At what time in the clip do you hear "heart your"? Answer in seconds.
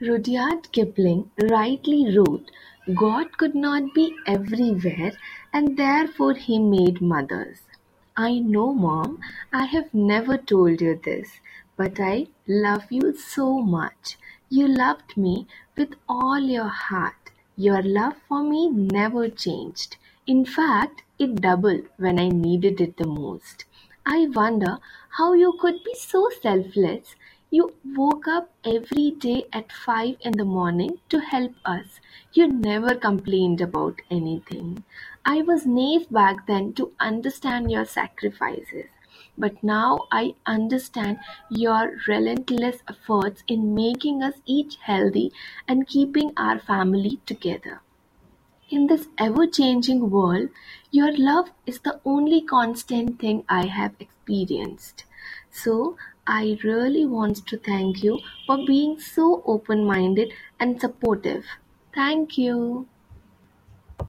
16.68-17.82